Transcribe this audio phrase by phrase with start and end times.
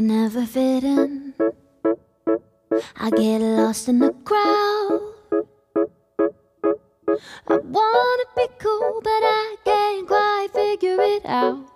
[0.00, 1.34] I never fit in.
[2.96, 5.02] I get lost in the crowd.
[7.46, 11.66] I wanna be cool, but I can't quite figure it out.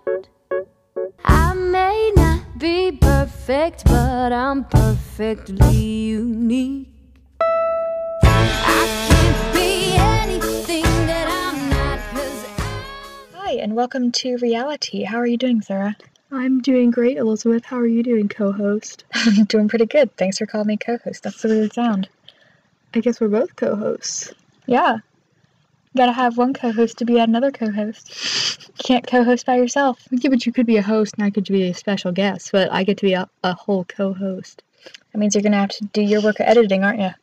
[1.23, 6.89] I may not be perfect, but I'm perfectly unique.
[13.35, 15.03] Hi, and welcome to reality.
[15.03, 15.99] How are you doing, Sarah?
[16.35, 17.65] I'm doing great, Elizabeth.
[17.65, 19.05] How are you doing, co host?
[19.15, 20.15] I'm doing pretty good.
[20.17, 21.23] Thanks for calling me co host.
[21.23, 22.09] That's the weird sound.
[22.93, 24.35] I guess we're both co hosts.
[24.67, 24.99] Yeah.
[25.97, 28.69] Gotta have one co host to be another co host.
[28.85, 30.09] Can't co host by yourself.
[30.11, 32.71] Yeah, but you could be a host and I could be a special guest, but
[32.73, 34.65] I get to be a, a whole co host.
[35.13, 37.11] That means you're gonna have to do your work of editing, aren't you?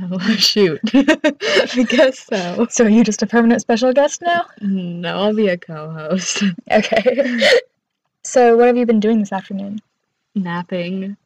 [0.00, 0.80] Oh, shoot.
[0.94, 2.68] I guess so.
[2.70, 4.46] So are you just a permanent special guest now?
[4.60, 6.44] No, I'll be a co host.
[6.70, 7.40] Okay.
[8.24, 9.80] So what have you been doing this afternoon?
[10.34, 11.16] Napping.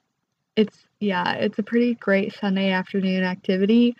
[0.57, 3.97] It's, yeah, it's a pretty great Sunday afternoon activity.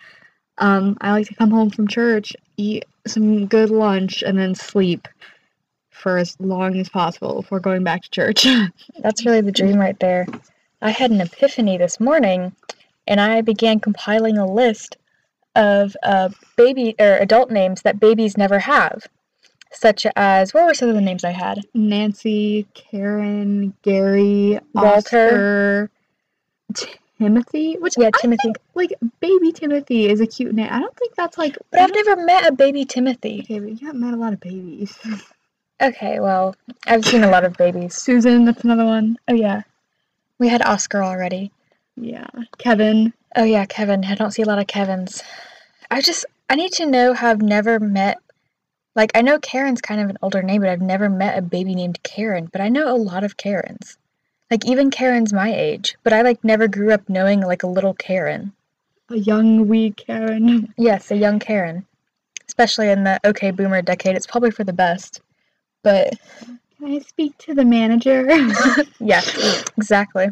[0.57, 5.07] Um, I like to come home from church, eat some good lunch, and then sleep
[5.89, 8.45] for as long as possible before going back to church.
[8.99, 10.27] That's really the dream right there.
[10.81, 12.53] I had an epiphany this morning
[13.07, 14.97] and I began compiling a list
[15.55, 19.07] of uh, baby or adult names that babies never have.
[19.73, 21.59] Such as what were some of the names I had?
[21.73, 25.89] Nancy, Karen, Gary, Walter.
[26.69, 27.75] Oscar, Timothy.
[27.77, 28.41] Which Yeah, I Timothy.
[28.43, 30.69] think, like baby Timothy is a cute name.
[30.71, 31.57] I don't think that's like.
[31.71, 33.41] But I've never met a baby Timothy.
[33.43, 34.97] Okay, but you haven't met a lot of babies.
[35.81, 36.55] Okay, well,
[36.87, 37.95] I've seen a lot of babies.
[37.95, 39.17] Susan, that's another one.
[39.27, 39.63] Oh yeah.
[40.39, 41.51] We had Oscar already.
[41.97, 43.11] Yeah, Kevin.
[43.35, 44.05] Oh yeah, Kevin.
[44.05, 45.21] I don't see a lot of Kevins.
[45.91, 48.19] I just I need to know how I've never met
[48.95, 51.75] like I know Karen's kind of an older name, but I've never met a baby
[51.75, 53.97] named Karen, but I know a lot of Karens.
[54.51, 57.93] Like even Karen's my age, but I like never grew up knowing like a little
[57.95, 58.53] Karen.
[59.09, 60.73] A young wee Karen.
[60.77, 61.85] Yes, a young Karen.
[62.47, 65.21] Especially in the okay boomer decade, it's probably for the best.
[65.81, 66.13] But
[66.45, 68.27] Can I speak to the manager?
[68.99, 69.21] yeah,
[69.77, 70.27] exactly.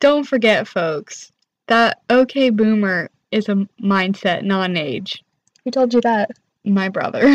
[0.00, 1.32] don't forget, folks,
[1.68, 5.24] that okay boomer is a mindset, not an age.
[5.64, 6.32] Who told you that?
[6.64, 7.20] My brother.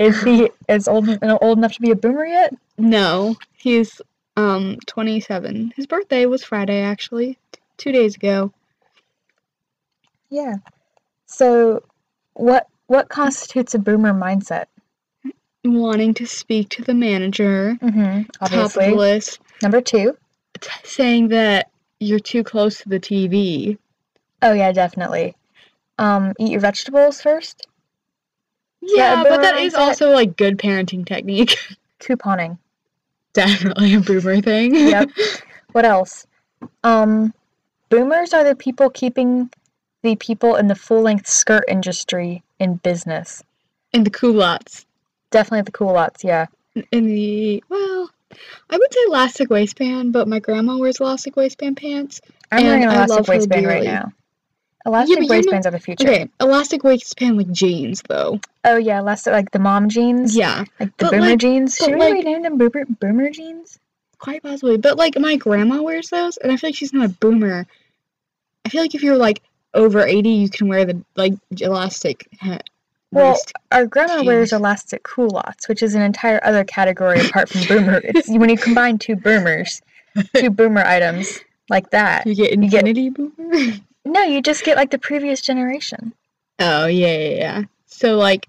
[0.00, 2.52] Is he is old old enough to be a boomer yet?
[2.78, 4.00] No, he's
[4.36, 5.72] um 27.
[5.76, 8.52] His birthday was Friday actually, t- 2 days ago.
[10.30, 10.54] Yeah.
[11.26, 11.82] So
[12.34, 14.66] what what constitutes a boomer mindset?
[15.64, 18.22] Wanting to speak to the manager, Mm-hmm.
[18.32, 18.92] top the Obviously.
[18.94, 20.16] list, Number two.
[20.60, 21.70] t- saying that
[22.00, 23.78] you're too close to the TV.
[24.42, 25.34] Oh yeah, definitely.
[25.98, 27.66] Um, eat your vegetables first.
[28.82, 31.56] Yeah, but that is also like good parenting technique.
[32.00, 32.58] Couponing.
[33.32, 34.74] Definitely a boomer thing.
[34.74, 35.10] Yep.
[35.72, 36.26] What else?
[36.84, 37.34] Um,
[37.90, 39.50] boomers are the people keeping
[40.02, 43.42] the people in the full length skirt industry in business.
[43.92, 44.86] In the culottes.
[45.30, 46.46] Definitely the culottes, yeah.
[46.92, 48.10] In the well,
[48.70, 52.22] I would say elastic waistband, but my grandma wears elastic waistband pants.
[52.50, 54.12] I'm wearing an And I love elastic waistband right now.
[54.86, 56.06] Elastic not- waistbands are the future.
[56.06, 58.40] Okay, elastic waistband like jeans though.
[58.64, 60.36] Oh yeah, elastic like the mom jeans.
[60.36, 61.76] Yeah, Like the But, boomer like- jeans.
[61.76, 63.78] Should we like- rename them boomer boomer jeans?
[64.18, 64.78] quite possibly.
[64.78, 67.66] But like my grandma wears those, and I feel like she's not a boomer.
[68.64, 69.42] I feel like if you're like
[69.74, 72.26] over eighty, you can wear the like elastic.
[72.40, 72.60] ha-
[73.12, 73.36] Well,
[73.72, 78.00] our grandma wears elastic culottes, which is an entire other category apart from boomer.
[78.04, 79.82] It's when you combine two boomers,
[80.34, 82.26] two boomer items like that.
[82.26, 83.74] you get you get- infinity boomer.
[84.06, 86.12] No, you just get like the previous generation.
[86.60, 87.62] oh yeah, yeah, yeah.
[87.86, 88.46] So like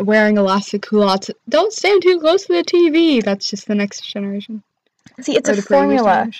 [0.00, 1.30] wearing elastic culottes.
[1.48, 3.24] Don't stand too close to the TV.
[3.24, 4.62] That's just the next generation.
[5.20, 6.30] See, it's or a formula.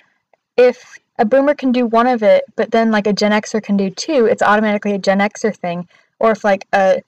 [0.57, 3.77] If a boomer can do one of it, but then like a Gen Xer can
[3.77, 5.89] do two, it's automatically a Gen Xer thing.
[6.21, 7.03] Or if like a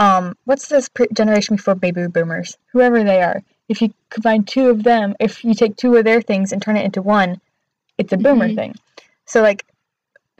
[0.00, 2.56] um, what's this pre- generation before baby boomers?
[2.72, 3.42] Whoever they are.
[3.68, 6.76] If you combine two of them, if you take two of their things and turn
[6.76, 7.40] it into one,
[7.98, 8.56] it's a boomer Mhm.
[8.56, 8.74] thing.
[9.26, 9.64] So like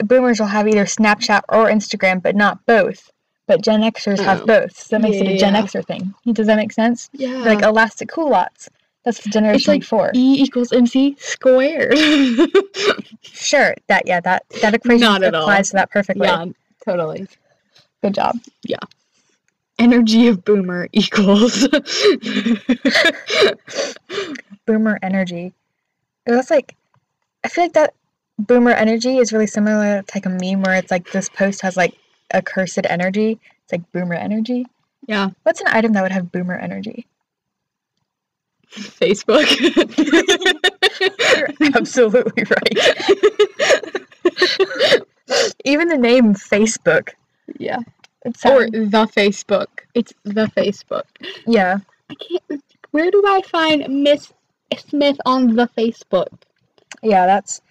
[0.07, 3.09] boomers will have either Snapchat or Instagram, but not both.
[3.47, 4.45] But Gen Xers have Oh.
[4.45, 5.61] both, so that makes it a Gen Yeah.
[5.63, 6.13] Xer thing.
[6.31, 7.09] Does that make sense?
[7.13, 7.37] Yeah.
[7.37, 8.69] Like elastic culottes.
[9.03, 10.11] That's the generation like before.
[10.13, 11.97] E equals MC squared.
[13.23, 15.41] Sure, that yeah, that that equation at all.
[15.43, 16.27] applies to that perfectly.
[16.27, 16.45] yeah,
[16.85, 17.27] totally.
[18.03, 18.37] Good job.
[18.63, 18.77] Yeah.
[19.79, 21.67] Energy of boomer equals.
[24.65, 25.53] Boomer energy.
[26.25, 26.75] That's like,
[27.43, 27.93] I feel like that
[28.47, 31.77] boomer energy is really similar to like a meme where it's like this post has
[31.77, 31.95] like
[32.31, 33.39] a cursed energy.
[33.63, 34.65] It's like boomer energy.
[35.07, 35.29] yeah.
[35.43, 37.07] What's an item that would have boomer energy?
[38.73, 39.47] Facebook.
[41.75, 42.77] absolutely right.
[45.65, 47.09] Even the name Facebook.
[47.59, 47.79] Yeah.
[48.23, 49.67] It's Or the Facebook.
[49.93, 51.03] It's the Facebook.
[51.47, 51.77] yeah.
[52.09, 52.63] I can't.
[52.91, 54.31] Where do I find Miss
[54.77, 56.27] Smith on the Facebook?
[57.01, 57.61] Yeah, that's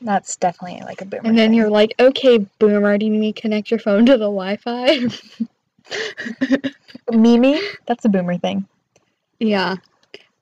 [0.00, 1.22] that's definitely like a boomer.
[1.24, 1.58] And then thing.
[1.58, 5.00] you're like, okay, boomer, do you need me to connect your phone to the Wi-Fi?
[7.12, 8.66] Mimi, that's a boomer thing.
[9.38, 9.76] yeah.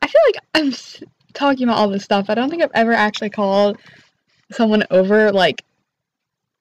[0.03, 1.03] I feel like I'm s-
[1.33, 2.27] talking about all this stuff.
[2.29, 3.79] I don't think I've ever actually called
[4.53, 5.65] someone over like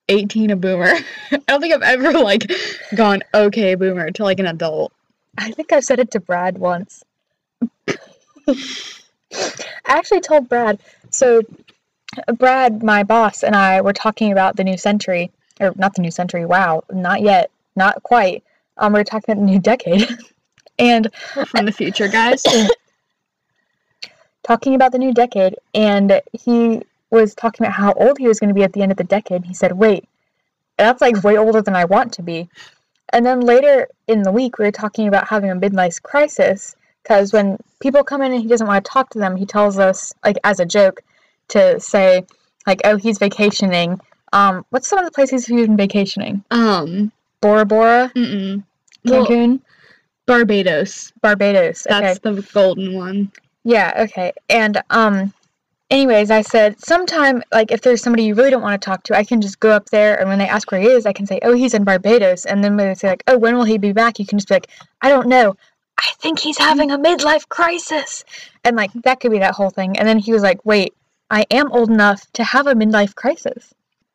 [0.10, 0.94] 18 a boomer.
[1.32, 2.50] I don't think I've ever like
[2.96, 4.94] gone okay boomer to like an adult.
[5.38, 7.04] I think I've said it to Brad once.
[8.48, 8.56] I
[9.88, 10.80] actually told Brad.
[11.10, 11.42] So,
[12.38, 16.12] Brad, my boss, and I were talking about the new century, or not the new
[16.12, 16.46] century.
[16.46, 18.44] Wow, not yet, not quite.
[18.78, 20.08] Um, we are talking about the new decade,
[20.80, 22.44] and We're from the future, guys.
[24.44, 28.50] talking about the new decade, and he was talking about how old he was going
[28.50, 29.46] to be at the end of the decade.
[29.46, 30.08] He said, "Wait,
[30.78, 32.50] that's like way older than I want to be."
[33.12, 37.32] And then later in the week, we were talking about having a midlife crisis because
[37.32, 40.14] when people come in and he doesn't want to talk to them, he tells us,
[40.24, 41.04] like as a joke,
[41.50, 42.26] to say,
[42.66, 44.00] like, "Oh, he's vacationing."
[44.32, 46.44] Um, what's some of the places he's been vacationing?
[46.50, 47.12] Um,
[47.42, 48.64] Bora Bora, mm-mm.
[49.06, 49.60] Well, Cancun,
[50.26, 51.12] Barbados.
[51.22, 51.86] Barbados.
[51.86, 52.00] Okay.
[52.00, 53.32] That's the golden one.
[53.64, 54.34] Yeah, okay.
[54.50, 55.34] And um
[55.90, 59.18] anyways, I said sometime like if there's somebody you really don't want to talk to,
[59.18, 61.26] I can just go up there and when they ask where he is, I can
[61.26, 63.78] say, "Oh, he's in Barbados." And then when they say like, "Oh, when will he
[63.78, 64.70] be back?" you can just be like,
[65.02, 65.56] "I don't know.
[65.98, 68.24] I think he's having a midlife crisis."
[68.64, 69.98] And like that could be that whole thing.
[69.98, 70.94] And then he was like, "Wait,
[71.34, 73.74] I am old enough to have a midlife crisis."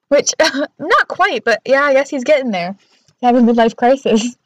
[0.08, 0.32] Which
[0.78, 2.76] not quite, but yeah, I guess he's getting there.
[3.20, 4.36] To have a midlife crisis.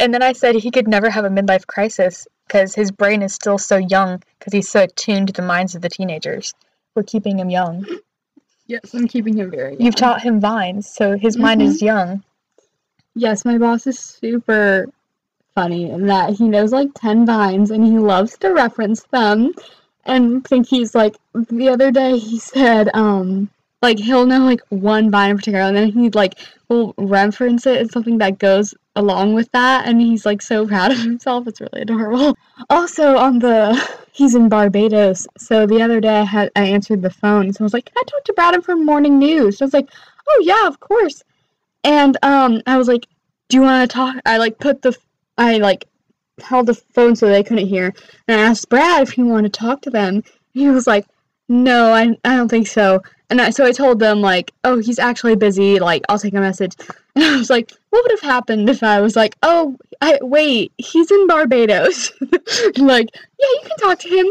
[0.00, 3.34] And then I said he could never have a midlife crisis because his brain is
[3.34, 6.54] still so young because he's so attuned to the minds of the teenagers.
[6.94, 7.86] We're keeping him young.
[8.66, 9.76] Yes, I'm keeping him very.
[9.78, 11.86] You've taught him vines, so his mind is mm-hmm.
[11.86, 12.24] young.
[13.14, 14.86] Yes, my boss is super
[15.54, 19.52] funny in that he knows like 10 vines and he loves to reference them.
[20.06, 23.50] And think he's like, the other day he said, um,
[23.82, 27.80] like he'll know like one vine in particular and then he like will reference it
[27.80, 29.86] and something that goes along with that.
[29.86, 31.46] And he's like so proud of himself.
[31.46, 32.36] It's really adorable.
[32.70, 33.74] Also, on the,
[34.12, 35.26] he's in Barbados.
[35.38, 37.52] So the other day I had, I answered the phone.
[37.52, 39.58] So I was like, can I talk to Brad from Morning News?
[39.58, 39.90] So I was like,
[40.28, 41.22] oh yeah, of course.
[41.84, 43.06] And um, I was like,
[43.48, 44.96] "Do you want to talk?" I like put the,
[45.36, 45.86] I like
[46.40, 47.92] held the phone so they couldn't hear,
[48.28, 50.22] and I asked Brad if he wanted to talk to them.
[50.52, 51.06] He was like,
[51.48, 54.98] "No, I, I don't think so." And I, so I told them like, "Oh, he's
[54.98, 55.78] actually busy.
[55.80, 56.74] Like, I'll take a message."
[57.16, 60.72] And I was like, "What would have happened if I was like, oh, I wait,
[60.78, 62.10] he's in Barbados?
[62.76, 64.26] like, yeah, you can talk to him.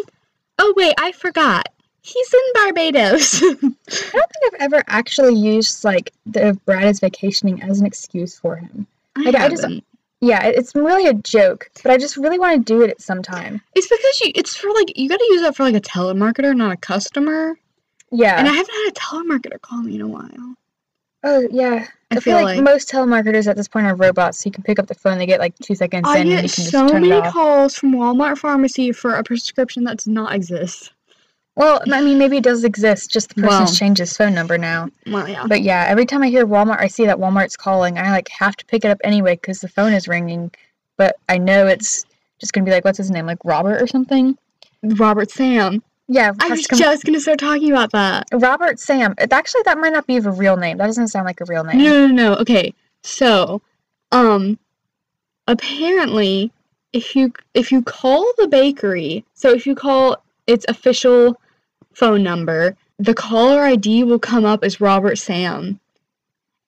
[0.59, 1.69] Oh wait, I forgot."
[2.01, 3.41] He's in Barbados.
[3.43, 8.37] I don't think I've ever actually used like the Brad is vacationing as an excuse
[8.37, 8.85] for him.
[9.15, 9.85] Like, I just- haven't.
[10.23, 13.21] Yeah, it's really a joke, but I just really want to do it at some
[13.21, 13.61] time.
[13.75, 16.55] It's because you, it's for like you got to use that for like a telemarketer,
[16.55, 17.59] not a customer.
[18.09, 18.39] Yeah.
[18.39, 20.55] And I haven't had a telemarketer call me in a while.
[21.23, 21.87] oh yeah.
[22.09, 24.39] I, I, feel like, most telemarketers at this point are robots.
[24.39, 26.29] So you can pick up the phone, they get like two seconds I in, and
[26.29, 27.33] you get can just so turn many it off.
[27.33, 30.92] calls from Walmart pharmacy for a prescription that does not exist.
[31.55, 33.11] Well, I mean, maybe it does exist.
[33.11, 33.75] Just the person's Well.
[33.75, 34.89] changed his phone number now.
[35.05, 35.45] Well, yeah.
[35.47, 37.97] But yeah, every time I hear Walmart, I see that Walmart's calling.
[37.99, 40.51] I like have to pick it up anyway because the phone is ringing.
[40.97, 42.05] But I know it's
[42.39, 44.35] just gonna be like, what's his name, like Robert or something?
[44.81, 45.83] Robert Sam.
[46.07, 48.25] Yeah, I was come- just gonna start talking about that.
[48.33, 49.13] Robert Sam.
[49.19, 50.77] It, actually, that might not be a real name.
[50.77, 51.77] That doesn't sound like a real name.
[51.77, 52.35] No, no, no.
[52.37, 52.73] Okay,
[53.03, 53.61] so,
[54.11, 54.57] um,
[55.47, 56.51] apparently,
[56.93, 61.39] if you if you call the bakery, so if you call its official
[61.93, 65.79] phone number, the caller ID will come up as Robert Sam.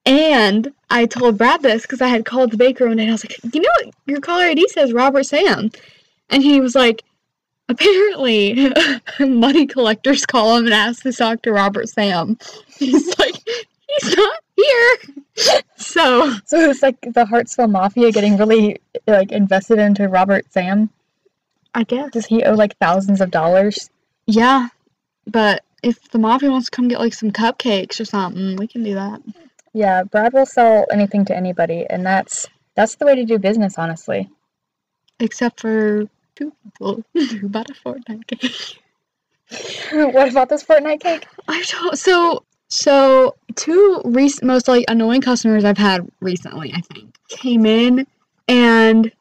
[0.05, 3.13] And I told Brad this because I had called the bakery one day and I
[3.13, 3.93] was like, you know what?
[4.05, 5.71] Your caller ID says Robert Sam.
[6.29, 7.03] And he was like,
[7.69, 8.71] apparently,
[9.19, 12.37] money collectors call him and ask to talk to Robert Sam.
[12.77, 13.35] He's like,
[13.87, 14.97] he's not here.
[15.75, 20.89] So, So it's like the Hartsville Mafia getting really like invested into Robert Sam.
[21.73, 22.11] I guess.
[22.11, 23.89] Does he owe like thousands of dollars?
[24.27, 24.69] Yeah,
[25.27, 28.83] but if the mafia wants to come get like some cupcakes or something, we can
[28.83, 29.21] do that.
[29.73, 33.77] Yeah, Brad will sell anything to anybody, and that's that's the way to do business,
[33.77, 34.29] honestly.
[35.19, 36.05] Except for
[36.35, 38.79] two people who bought a Fortnite cake.
[40.13, 41.27] what about this Fortnite cake?
[41.47, 47.15] I told so so two recent most like annoying customers I've had recently, I think,
[47.29, 48.07] came in
[48.47, 49.11] and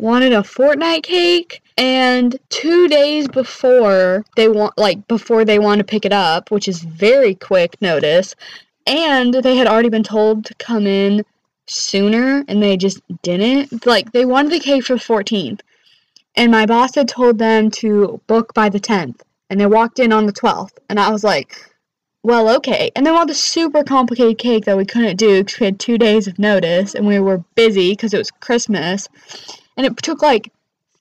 [0.00, 5.84] wanted a Fortnite cake and two days before they want like before they want to
[5.84, 8.34] pick it up which is very quick notice
[8.86, 11.22] and they had already been told to come in
[11.66, 15.60] sooner and they just didn't like they wanted the cake for the 14th
[16.34, 20.12] and my boss had told them to book by the 10th and they walked in
[20.12, 21.70] on the 12th and i was like
[22.22, 22.90] well okay.
[22.94, 25.96] And they wanted a super complicated cake that we couldn't do because we had two
[25.96, 29.08] days of notice and we were busy because it was christmas
[29.80, 30.52] and it took like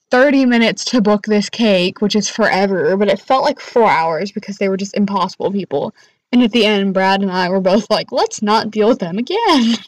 [0.09, 4.31] 30 minutes to book this cake, which is forever, but it felt like four hours
[4.31, 5.93] because they were just impossible people.
[6.31, 9.17] And at the end, Brad and I were both like, let's not deal with them
[9.17, 9.75] again.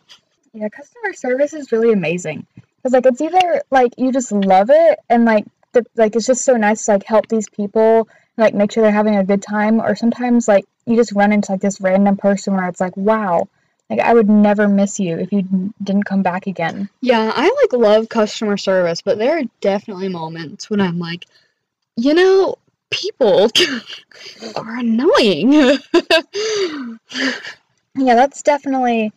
[0.54, 2.46] Yeah, customer service is really amazing.
[2.84, 6.44] Cause like it's either like you just love it and like the, like it's just
[6.44, 9.80] so nice to like help these people like make sure they're having a good time
[9.80, 13.48] or sometimes like you just run into like this random person where it's like wow
[13.92, 16.90] like I would never miss you if you didn't come back again.
[17.02, 21.26] Yeah, I like love customer service, but there are definitely moments when I'm like,
[21.98, 22.56] you know,
[22.90, 23.50] people
[24.56, 25.78] are annoying.
[27.94, 29.12] Yeah, that's definitely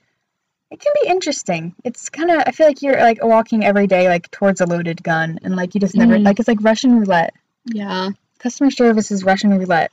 [0.71, 1.77] it can be interesting.
[1.85, 5.01] It's kind of I feel like you're like walking every day like towards a loaded
[5.03, 6.25] gun and like you just never Mhm.
[6.25, 7.35] like it's like Russian roulette.
[7.67, 8.11] yeah.
[8.41, 9.93] Customer service is Russian roulette.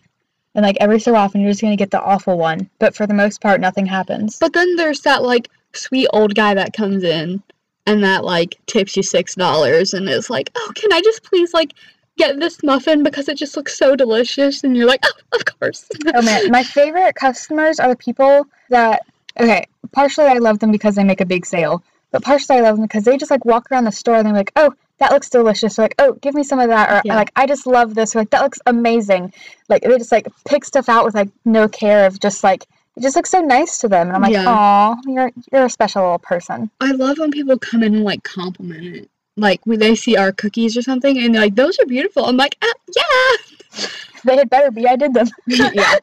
[0.53, 3.07] And like every so often you're just going to get the awful one, but for
[3.07, 4.37] the most part nothing happens.
[4.39, 7.41] But then there's that like sweet old guy that comes in
[7.85, 11.53] and that like tips you six dollars and is like, Oh, can I just please
[11.53, 11.73] like
[12.17, 15.87] get this muffin because it just looks so delicious and you're like, Oh, of course.
[16.13, 19.03] oh man, my favorite customers are the people that
[19.39, 22.75] okay, partially I love them because they make a big sale, but partially I love
[22.77, 25.29] them because they just like walk around the store and they're like, "Oh, that looks
[25.29, 27.15] delicious." Or like, "Oh, give me some of that." Or Yeah.
[27.15, 29.33] like, "I just love this." Or like, "That looks amazing."
[29.69, 32.65] Like they just like pick stuff out with like no care of just like
[32.97, 34.07] it just looks so nice to them.
[34.07, 34.45] And I'm like, Yeah.
[34.47, 38.23] "Aw, you're you're a special little person." I love when people come in and like
[38.23, 39.09] compliment it.
[39.37, 42.25] Like when they see our cookies or something and they're like, Those are beautiful.
[42.25, 43.87] I'm like, ah, yeah.
[44.25, 44.85] They had better be.
[44.87, 45.27] I did them.
[45.47, 45.95] yeah.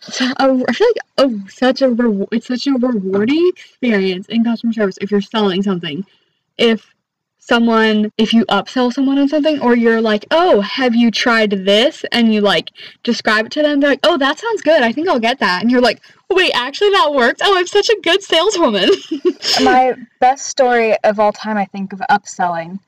[0.00, 4.44] So, uh, I feel like oh, such a rewa- it's such a rewarding experience in
[4.44, 6.04] customer service if you're selling something.
[6.56, 6.94] If
[7.38, 12.04] someone, if you upsell someone on something, or you're like, oh, have you tried this?
[12.12, 12.70] And you like
[13.02, 14.82] describe it to them, they're like, oh, that sounds good.
[14.82, 15.62] I think I'll get that.
[15.62, 17.40] And you're like, wait, actually, that worked.
[17.44, 18.90] Oh, I'm such a good saleswoman.
[19.62, 22.78] my best story of all time, I think, of upselling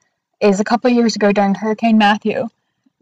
[0.40, 2.48] is a couple years ago during Hurricane Matthew.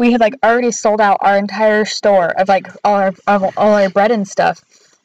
[0.01, 3.75] We had like already sold out our entire store of like all our of all
[3.75, 4.65] our bread and stuff.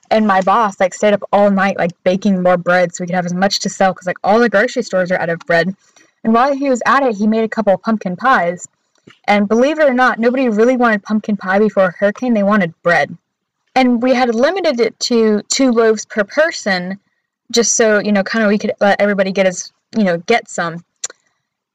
[0.09, 3.15] And my boss like stayed up all night like baking more bread so we could
[3.15, 5.75] have as much to sell because like all the grocery stores are out of bread.
[6.23, 8.69] And while he was at it, he made a couple pumpkin pies.
[9.25, 12.33] And believe it or not, nobody really wanted pumpkin pie before a Hurricane.
[12.33, 13.17] They wanted bread.
[13.75, 16.99] And we had limited it to two loaves per person
[17.51, 20.49] just so you know kind of we could let everybody get as you know get
[20.49, 20.83] some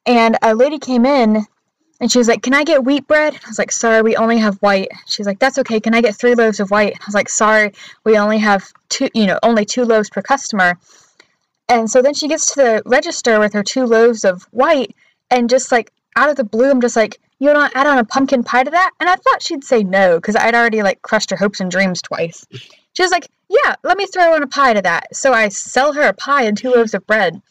[0.06, 1.46] and a lady came in
[2.00, 3.34] and she was like can i get wheat bread?
[3.34, 4.88] I was like sorry we only have white.
[5.06, 5.80] She's like that's okay.
[5.80, 6.94] Can i get three loaves of white?
[6.94, 7.72] I was like sorry
[8.04, 10.78] we only have two you know only two loaves per customer.
[11.68, 14.96] And so then she gets to the register with her two loaves of white
[15.30, 17.98] and just like out of the blue i'm just like you want to add on
[17.98, 18.90] a pumpkin pie to that?
[18.98, 22.02] And i thought she'd say no because i'd already like crushed her hopes and dreams
[22.02, 22.46] twice.
[22.94, 25.14] She was like yeah, let me throw in a pie to that.
[25.14, 27.42] So I sell her a pie and two loaves of bread.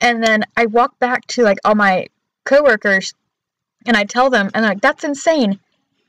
[0.00, 2.08] And then I walk back to like all my
[2.44, 3.14] coworkers
[3.88, 5.58] and I tell them and they're like, that's insane.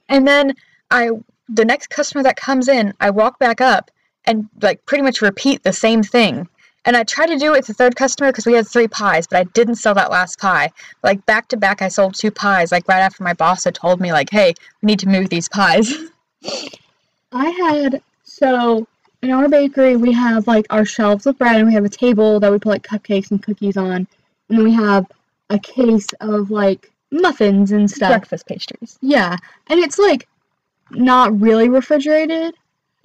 [0.10, 0.54] And then
[0.92, 1.10] I
[1.48, 3.90] the next customer that comes in, I walk back up
[4.26, 6.48] and like pretty much repeat the same thing.
[6.86, 9.40] And I tried to do it the third customer because we had three pies, but
[9.40, 10.72] I didn't sell that last pie.
[11.04, 14.00] Like back to back I sold two pies, like right after my boss had told
[14.00, 15.94] me, like, hey, we need to move these pies.
[17.32, 18.88] I had so
[19.22, 22.40] in our bakery we have like our shelves of bread and we have a table
[22.40, 24.08] that we put like cupcakes and cookies on
[24.48, 25.06] and then we have
[25.50, 28.12] a case of like muffins and stuff.
[28.12, 28.98] Breakfast pastries.
[29.02, 29.36] Yeah,
[29.68, 30.28] and it's like
[30.92, 32.56] not really refrigerated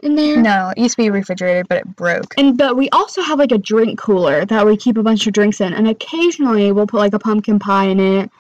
[0.03, 0.37] in there.
[0.37, 2.35] No, it used to be refrigerated, but it broke.
[2.39, 5.33] And but we also have like a drink cooler that we keep a bunch of
[5.33, 8.31] drinks in, and occasionally we'll put like a pumpkin pie in it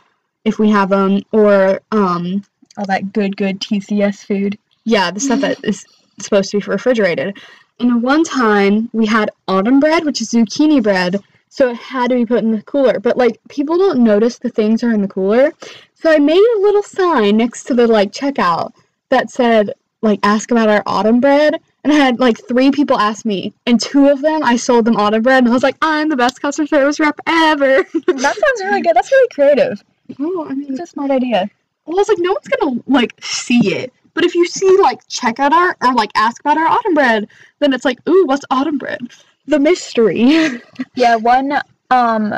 [0.44, 2.44] if we have them, or um
[2.76, 4.59] All that good, good TCS food.
[4.85, 5.87] yeah, the stuff that is
[6.21, 7.38] supposed to be refrigerated.
[7.80, 11.21] And one time we had autumn bread, which is zucchini bread,
[11.54, 12.99] so it had to be put in the cooler.
[12.99, 15.52] But like people don't notice the things are in the cooler,
[15.94, 18.73] so I made a little sign next to the like checkout
[19.11, 21.61] that said like ask about our autumn bread.
[21.84, 24.96] And I had like three people ask me, and two of them I sold them
[24.96, 27.84] autumn bread, and I was like, I'm the best customer service rep ever.
[28.06, 28.96] That sounds really good.
[28.96, 29.84] That's really creative.
[30.18, 31.49] oh, I mean, It's a smart idea.
[31.87, 33.92] well, I was like, no one's gonna like see it.
[34.14, 37.28] But if you see like checkout art or like ask about our autumn bread,
[37.61, 39.00] then it's like, ooh, what's autumn bread?
[39.46, 40.60] The mystery.
[40.94, 41.60] Yeah, one
[41.90, 42.34] um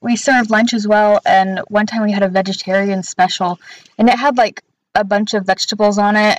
[0.00, 3.58] we served lunch as well, and one time we had a vegetarian special,
[3.98, 4.62] and it had like
[4.94, 6.38] a bunch of vegetables on it.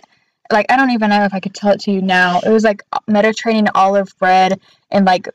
[0.52, 2.40] Like I don't even know if I could tell it to you now.
[2.40, 4.60] It was like Mediterranean olive bread
[4.92, 5.28] and like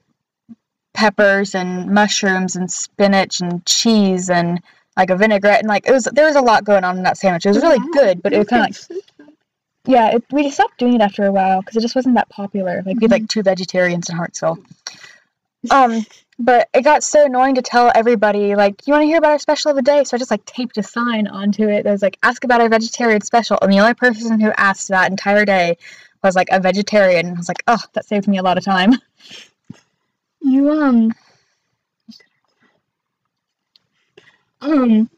[0.94, 4.60] peppers and mushrooms and spinach and cheese and
[4.96, 7.18] like a vinaigrette and like it was there was a lot going on in that
[7.18, 7.46] sandwich.
[7.46, 9.02] It was really good, but it was kind of like
[9.86, 12.82] yeah, it, we stopped doing it after a while because it just wasn't that popular.
[12.84, 14.58] Like we had like two vegetarians in Hartsville.
[15.70, 16.04] Um,
[16.40, 19.38] but it got so annoying to tell everybody like, you want to hear about our
[19.38, 20.02] special of the day?
[20.02, 22.68] So I just like taped a sign onto it that was like, ask about our
[22.68, 25.78] vegetarian special, and the only person who asked that entire day
[26.22, 27.28] was like a vegetarian.
[27.28, 28.94] I was like, oh, that saved me a lot of time.
[30.44, 31.14] You um
[34.60, 35.08] um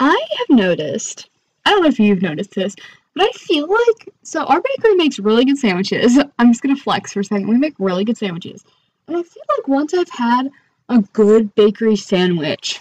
[0.00, 1.28] I have noticed
[1.64, 2.74] I don't know if you've noticed this,
[3.14, 6.18] but I feel like so our bakery makes really good sandwiches.
[6.38, 7.48] I'm just gonna flex for a second.
[7.48, 8.64] We make really good sandwiches.
[9.08, 10.50] And I feel like once I've had
[10.88, 12.80] a good bakery sandwich,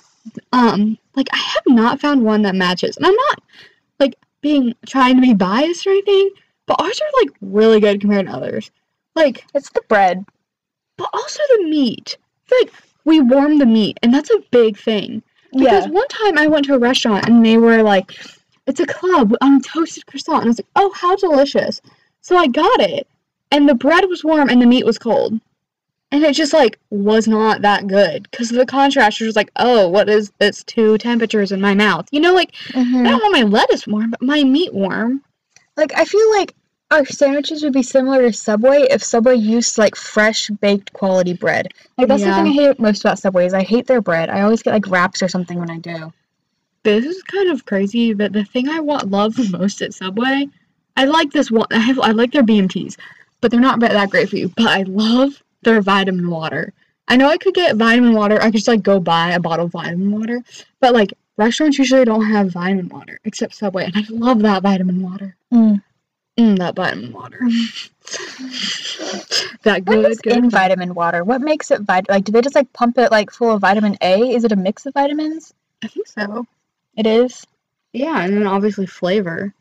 [0.52, 2.98] um, like I have not found one that matches.
[2.98, 3.44] And I'm not
[4.00, 6.30] like being trying to be biased or anything,
[6.66, 8.72] but ours are like really good compared to others.
[9.16, 10.26] Like It's the bread.
[10.98, 12.18] but also the meat.
[12.62, 12.72] Like
[13.06, 15.22] we warm the meat, and that's a big thing.
[15.52, 15.92] Because Yeah.
[15.92, 18.12] one time I went to a restaurant and they were like,
[18.68, 21.82] "It's a club on toasted croissant," and I was like, "Oh, how delicious!"
[22.22, 23.08] So I got it,
[23.52, 25.40] and the bread was warm and the meat was cold,
[26.12, 30.10] and it just like was not that good because the contrast was like, "Oh, what
[30.10, 33.88] is this two temperatures in my mouth?" You know, like I don't want my lettuce
[33.88, 35.22] warm, but my meat warm.
[35.76, 36.56] Like I feel like
[36.92, 41.74] our sandwiches would be similar to Subway if Subway used like fresh baked quality bread.
[41.98, 44.30] Like that's the thing I hate most about Subway is I hate their bread.
[44.30, 46.14] I always get like wraps or something when I do.
[46.84, 50.48] This is kind of crazy, but the thing I want love the most at Subway,
[50.96, 51.68] I like this one.
[51.72, 52.98] I have I like their BMTs,
[53.42, 54.50] but they're not that great for you.
[54.56, 56.74] But I love their vitamin water.
[57.08, 58.40] I know I could get vitamin water.
[58.42, 60.44] I could just like go buy a bottle of vitamin water,
[60.80, 65.02] but like restaurants usually don't have vitamin water except Subway, and I love that vitamin
[65.02, 65.36] water.
[65.54, 65.82] Mm.
[66.38, 67.38] Mm, that vitamin water.
[69.64, 70.36] that good, is good.
[70.36, 71.24] in vitamin water?
[71.24, 72.10] What makes it vit?
[72.10, 74.34] Like, do they just like pump it like full of vitamin A?
[74.34, 75.54] Is it a mix of vitamins?
[75.84, 76.48] I think so.
[76.96, 77.46] It is.
[77.92, 79.54] Yeah, and then obviously flavor.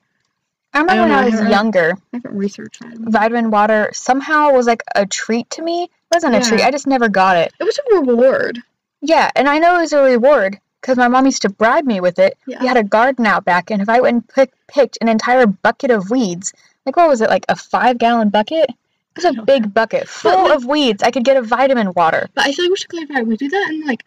[0.75, 2.97] I remember don't when know, I I was haven't- younger, I haven't researched that.
[2.99, 5.85] vitamin water somehow was like a treat to me.
[5.85, 6.63] It wasn't a treat.
[6.63, 7.53] I just never got it.
[7.61, 8.59] It was a reward.
[9.03, 12.01] Yeah, and I know it was a reward because my mom used to bribe me
[12.01, 12.39] with it.
[12.47, 12.61] Yeah.
[12.63, 15.47] We had a garden out back, and if I went and pick, picked an entire
[15.47, 16.53] bucket of weeds,
[16.87, 18.71] like what was it, like a five gallon bucket?
[18.71, 18.77] It
[19.17, 21.03] was a don't big bucket full like- of weeds.
[21.03, 22.31] I could get a vitamin water.
[22.35, 23.21] But I feel like we should clarify.
[23.23, 24.05] We do that in like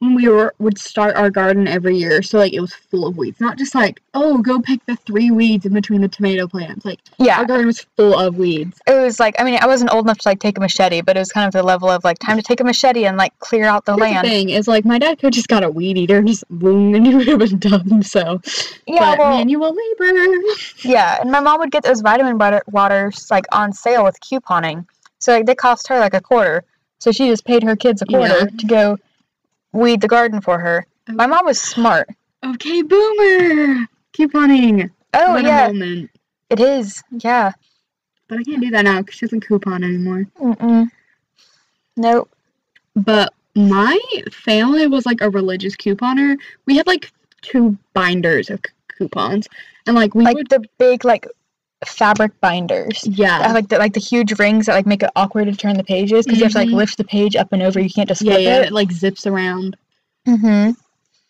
[0.00, 3.38] we were would start our garden every year, so like it was full of weeds,
[3.38, 6.84] not just like oh go pick the three weeds in between the tomato plants.
[6.86, 8.80] Like Yeah, our garden was full of weeds.
[8.86, 11.16] it was like I mean I wasn't old enough to like take a machete, but
[11.16, 13.38] it was kind of the level of like time to take a machete and like
[13.40, 14.24] clear out the Here's land.
[14.26, 16.94] The thing is like my dad could just got a weed eater and just boom
[16.94, 18.02] and he would have been done.
[18.02, 18.40] So
[18.86, 20.36] Yeah, but well, manual labor.
[20.82, 24.86] yeah, and my mom would get those vitamin water waters like on sale with couponing,
[25.18, 26.64] so like, they cost her like a quarter.
[27.00, 28.44] So she just paid her kids a quarter Yeah.
[28.58, 28.98] to go
[29.72, 30.86] weed the garden for her.
[31.08, 32.08] My mom was smart.
[32.44, 33.86] Okay, boomer.
[34.12, 34.90] Couponing.
[35.14, 35.70] Oh what yeah,
[36.50, 37.02] it is.
[37.10, 37.52] Yeah.
[38.28, 40.26] But I can't do that now because she doesn't coupon anymore.
[40.40, 40.88] Mm-mm.
[41.96, 42.30] Nope.
[42.94, 43.98] But my
[44.32, 46.36] family was like a religious couponer.
[46.66, 47.10] We had like
[47.42, 49.48] two binders of c- coupons,
[49.86, 51.26] and like we Like would, the big like
[51.86, 53.00] fabric binders.
[53.02, 55.56] that yeah, have, like the like the huge rings that like make it awkward to
[55.56, 56.74] turn the pages because you have to like Mhm.
[56.74, 57.80] lift the page up and over.
[57.80, 58.56] You can't just yeah, flip yeah.
[58.60, 58.66] it.
[58.66, 59.76] It like zips around,
[60.28, 60.72] Mm-hmm.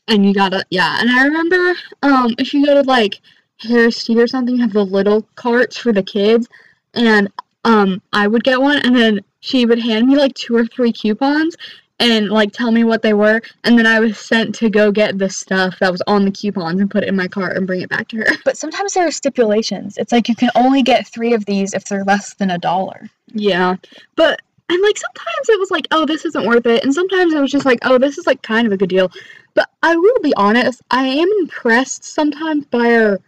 [0.09, 1.01] and you gotta, yeah.
[1.01, 3.21] And I remember, um, if you go to like
[3.61, 6.49] Harris Tea or something, you have the little carts for the kids,
[6.95, 7.29] and
[7.65, 10.93] um, I would get one, and then she would hand me like two or three
[10.93, 11.55] coupons.
[12.01, 15.19] And like tell me what they were, and then I was sent to go get
[15.19, 17.83] the stuff that was on the coupons and put it in my cart and bring
[17.83, 18.27] it back to her.
[18.45, 19.99] But sometimes there are stipulations.
[19.99, 23.09] It's like you can only get three of these if they're less than a dollar.
[23.35, 23.77] Yeah.
[24.17, 26.85] But and like sometimes it was like, oh, this isn't worth it.
[26.85, 29.11] And sometimes it was just like, oh, this is like kind of a good deal.
[29.55, 33.21] But I will be honest, I am impressed sometimes by our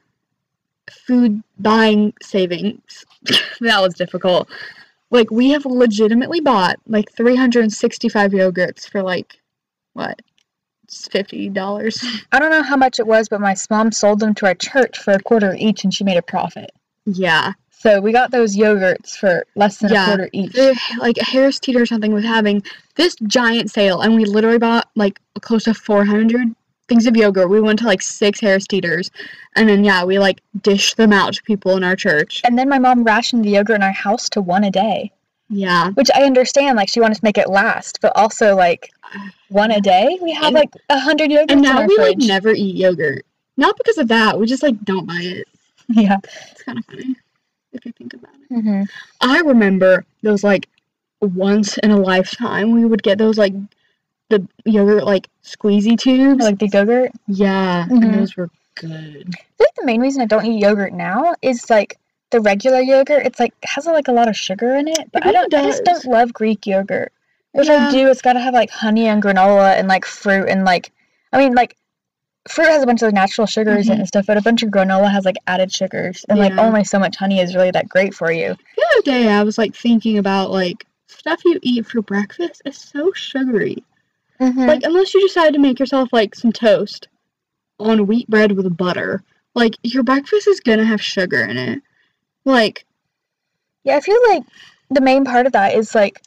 [0.90, 3.04] food buying savings.
[3.60, 4.48] that was difficult.
[5.12, 9.38] Like we have legitimately bought like 365 yogurts for like
[9.92, 10.20] what?
[11.10, 12.04] Fifty dollars.
[12.32, 14.98] I don't know how much it was, but my mom sold them to our church
[14.98, 16.70] for a quarter each, and she made a profit.
[17.06, 17.52] Yeah.
[17.70, 20.02] So we got those yogurts for less than Yeah.
[20.02, 20.52] a quarter each.
[20.52, 22.62] the- like Harris Teeter or something was having
[22.96, 26.54] this giant sale, and we literally bought like close to 400
[26.88, 27.48] things of yogurt.
[27.48, 29.10] We went to like six Harris Teeters,
[29.56, 32.40] and then yeah, we like dished them out to people in our church.
[32.44, 35.10] And then my mom rationed the yogurt in our house to one a day.
[35.54, 35.90] Yeah.
[35.90, 36.76] which I understand.
[36.76, 38.90] Like she wanted to make it last, but also like
[39.50, 40.18] one a day.
[40.22, 43.26] We have And- like a hundred yogurts And now we like never eat yogurt.
[43.58, 44.38] Not because of that.
[44.38, 45.46] We just like don't buy it.
[45.90, 46.16] yeah.
[46.50, 47.16] It's kind of funny
[47.74, 48.60] if you think about it.
[48.62, 48.82] hmm
[49.20, 50.68] I remember those like
[51.20, 53.52] once in a lifetime we would get those like
[54.32, 56.42] the yogurt like squeezy tubes.
[56.42, 57.12] Like the yogurt.
[57.28, 58.04] yeah, Mhm.
[58.04, 59.34] and those were good.
[59.34, 61.98] I think the main reason I don't eat yogurt now is like
[62.30, 63.26] the regular yogurt.
[63.26, 65.64] It's like has like a lot of sugar in it, but I really don't.
[65.64, 67.12] I just don't love Greek yogurt.
[67.54, 67.88] which Yeah.
[67.88, 70.90] I do, it's got to have like honey and granola and like fruit and like.
[71.34, 71.76] I mean, like
[72.48, 73.94] fruit has a bunch of natural sugars Mhm.
[73.98, 76.62] and stuff, but a bunch of granola has like added sugars, and like Yeah.
[76.66, 78.56] only so much honey is really that great for you.
[78.76, 82.78] The other day I was like thinking about like stuff you eat for breakfast is
[82.78, 83.84] so sugary.
[84.40, 84.66] Mm-hmm.
[84.66, 87.08] Like unless you decide to make yourself like some toast
[87.78, 89.22] on wheat bread with butter,
[89.54, 91.82] like your breakfast is gonna have sugar in it.
[92.44, 92.84] Like
[93.84, 94.44] Yeah, I feel like
[94.90, 96.20] the main part of that is like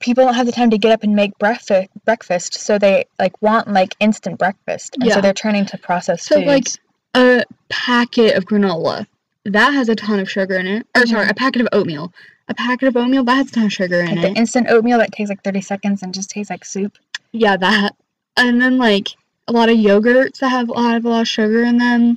[0.00, 3.40] people don't have the time to get up and make breakfast breakfast, so they like
[3.42, 4.96] want like instant breakfast.
[4.96, 5.14] And Yeah.
[5.16, 6.46] so they're turning to processed So, foods.
[6.46, 6.66] like,
[7.14, 9.06] a packet of granola
[9.44, 10.86] that has a ton of sugar in it.
[10.96, 11.30] Or sorry, Mhm.
[11.30, 12.12] a packet of oatmeal.
[12.52, 15.30] A packet of oatmeal that has of sugar in like the instant oatmeal that takes
[15.30, 16.98] like 30 seconds and just tastes like soup.
[17.32, 17.96] yeah, that.
[18.36, 19.08] And then like
[19.48, 22.16] a lot of yogurts that have a lot of a lot of sugar in them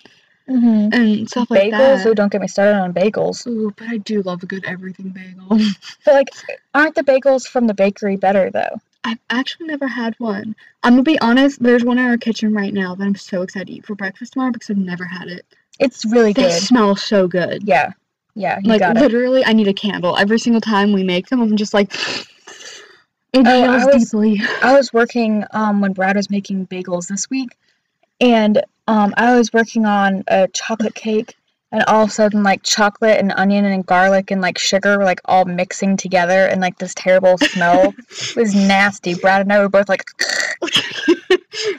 [0.50, 0.90] Mm-hmm.
[0.94, 2.08] and stuff like bagels, that.
[2.08, 3.48] oh, don't get me started on bagels.
[3.48, 5.58] Ooh, but I do love a good everything bagel.
[6.06, 6.28] But like,
[6.76, 8.80] aren't the bagels from the bakery better though?
[9.06, 10.54] I've actually never had one.
[10.84, 13.68] I'm gonna be honest, there's one in our kitchen right now that I'm so excited
[13.68, 15.46] to eat for breakfast tomorrow because I've never had it.
[15.80, 16.52] It's really They good.
[16.52, 17.64] They smell so good.
[17.64, 17.94] Yeah,
[18.36, 19.00] yeah, you like got it.
[19.02, 20.18] literally I need a candle.
[20.18, 21.92] Every single time we make them, I'm just like
[23.34, 24.42] Oh, I was- deeply.
[24.62, 27.58] I was working um when Brad was making bagels this week,
[28.22, 31.36] and um I was working on a chocolate cake,
[31.72, 35.04] and all of a sudden like chocolate and onion and garlic and like sugar were
[35.04, 39.16] like all mixing together, and like this terrible smell it was nasty.
[39.16, 40.06] Brad and I were both like,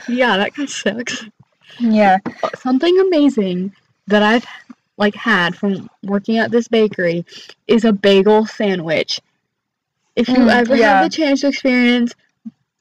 [0.09, 1.25] yeah, that kind of sucks.
[1.79, 2.19] yeah,
[2.59, 3.73] Something amazing
[4.09, 4.47] that I've
[4.96, 7.24] like had from working at this bakery
[7.66, 9.20] is a bagel sandwich.
[10.14, 11.00] If you Mm, ever yeah.
[11.02, 12.14] have the chance to experience,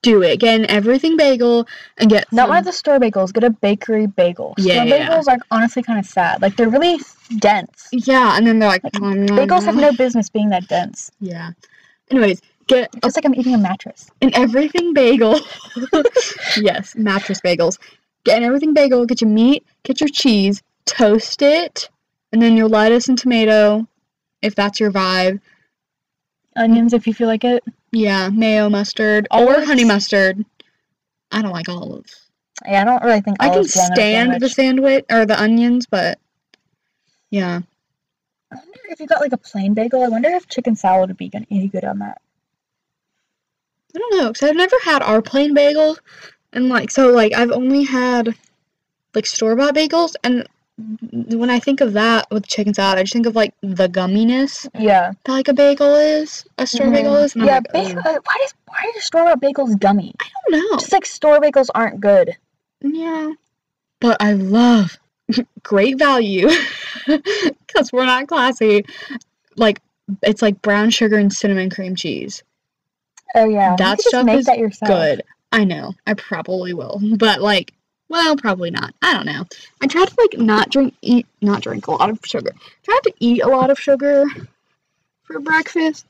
[0.02, 0.40] do it.
[0.40, 3.34] Get an everything bagel and get not one of the store bagels.
[3.34, 4.54] Get a bakery bagel.
[4.58, 5.10] Yeah, store yeah, yeah.
[5.10, 6.42] bagels are honestly kind of sad.
[6.42, 7.00] Like they're really
[7.40, 7.90] dense.
[7.92, 11.12] yeah, and then they're like, Like, "Nom, nom, Bagels have no business being that dense.
[11.20, 11.52] yeah.
[12.12, 14.10] Anyways, get It feels like I'm eating a mattress.
[14.22, 15.40] an everything bagel.
[16.58, 17.80] yes, mattress bagels.
[18.24, 21.90] Get an everything bagel, get your meat, get your cheese, toast it,
[22.36, 23.88] and then your lettuce and tomato,
[24.42, 25.40] if that's your vibe.
[26.58, 27.64] Onions, if you feel like it.
[27.94, 30.44] Yeah, mayo, mustard, or honey mustard.
[31.32, 32.28] I don't like olives.
[32.68, 35.06] Yeah, I don't really think I can olives stand the sandwich.
[35.10, 36.20] or the onions, but
[37.32, 37.62] yeah.
[38.52, 40.04] I wonder if you got like a plain bagel.
[40.04, 42.20] I wonder if chicken salad would be any good on that.
[43.96, 45.98] I don't know, because I've never had our plain bagel.
[46.52, 48.36] And like, so like, I've only had
[49.14, 50.16] like store bought bagels.
[50.22, 50.46] And
[50.80, 53.88] Mm, when I think of that with chicken salad, I just think of like the
[53.88, 55.14] gumminess Yeah.
[55.24, 56.96] that like a bagel is, a store mm-hmm.
[56.96, 57.36] bagel is.
[57.36, 57.46] Yeah.
[57.46, 60.14] like, Bagel, uh, why does why are store bought bagels gummy?
[60.20, 60.78] I don't know.
[60.78, 62.36] Just like store bagels aren't good.
[62.82, 63.32] Yeah.
[64.02, 64.98] But I love
[65.64, 66.50] great value
[67.08, 68.86] because we're not classy.
[69.56, 69.82] Like,
[70.22, 72.44] it's like brown sugar and cinnamon cream cheese.
[73.34, 73.76] Oh yeah.
[73.78, 74.90] That you could just stuff is that yourself.
[74.90, 75.24] Good.
[75.52, 75.94] I know.
[76.06, 77.00] I probably will.
[77.18, 77.72] But, like,
[78.10, 78.94] well, probably not.
[79.02, 79.46] I don't know.
[79.82, 82.52] I try to, like, not drink, eat, not drink a lot of sugar.
[82.84, 84.26] Try to eat a lot of sugar
[85.24, 86.06] for breakfast.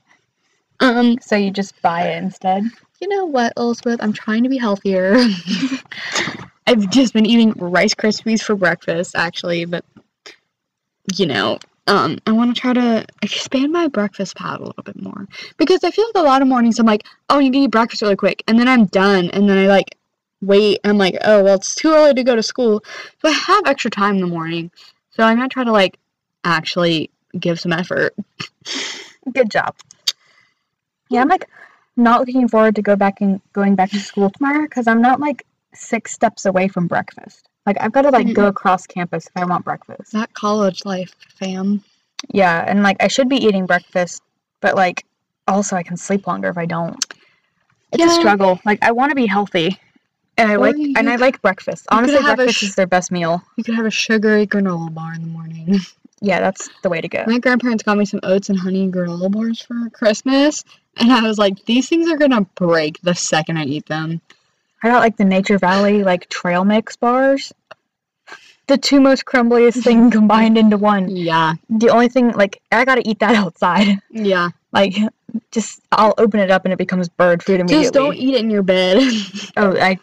[0.79, 2.63] Um, So you just buy it instead.
[2.99, 3.99] you know what, Elizabeth?
[4.01, 5.15] I'm trying to be healthier.
[6.67, 9.86] I've just been eating Rice Krispies for breakfast, actually, but
[11.15, 14.99] you know, um, I want to try to expand my breakfast pad a little bit
[14.99, 15.27] more
[15.58, 18.15] because I feel like a lot of mornings I'm like, oh, you eat breakfast really
[18.15, 19.95] quick, and then I'm done, and then I like
[20.41, 22.83] wait, and I'm like, oh, well, it's too early to go to school,
[23.21, 24.71] so I have extra time in the morning,
[25.11, 25.97] so I'm gonna try to like
[26.43, 28.15] actually give some effort.
[29.33, 29.75] Good job.
[31.09, 31.47] Yeah, I'm like
[31.97, 35.19] not looking forward to go back and going back to school tomorrow because I'm not
[35.19, 37.47] like six steps away from breakfast.
[37.65, 40.11] Like I've got to like go across campus if I want breakfast.
[40.11, 41.83] That college life, fam.
[42.29, 44.21] Yeah, and like I should be eating breakfast,
[44.61, 45.05] but like
[45.47, 47.03] also I can sleep longer if I don't.
[47.91, 48.59] It's a struggle.
[48.65, 49.79] Like I want to be healthy,
[50.37, 51.85] and I Or like and I like breakfast.
[51.89, 53.41] Honestly, breakfast sh- is their best meal.
[53.55, 55.79] You could have a sugary granola bar in the morning.
[56.21, 57.23] Yeah, that's the way to go.
[57.27, 60.63] My grandparents got me some oats and honey granola bars for Christmas,
[60.97, 64.21] and I was like, these things are gonna break the second I eat them.
[64.81, 67.51] I got like the Nature Valley like trail mix bars.
[68.67, 71.09] The two most crumbliest thing combined into one.
[71.15, 73.99] Yeah, The only thing like I gotta eat that outside.
[74.09, 74.49] yeah.
[74.71, 74.95] Like
[75.51, 77.83] just I'll open it up and it becomes bird food immediately.
[77.83, 78.97] Just don't eat it in your bed.
[79.57, 79.99] Oh, I.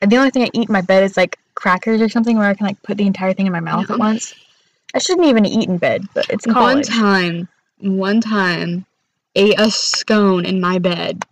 [0.00, 2.54] The only thing I eat in my bed is like crackers or something where I
[2.54, 3.94] can like put the entire thing in my mouth Yeah.
[3.94, 4.34] at once.
[4.94, 6.76] I shouldn't even eat in bed, but it's college.
[6.76, 8.86] one time, one time,
[9.34, 11.24] ate a scone in my bed.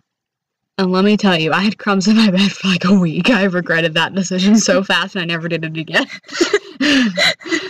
[0.77, 3.31] And let me tell you, I had crumbs in my bed for like a week.
[3.31, 6.05] I regretted that decision so fast and I never did it again.